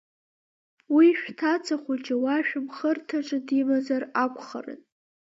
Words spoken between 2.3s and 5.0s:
шәымхырҭаҿы димазар акәхарын…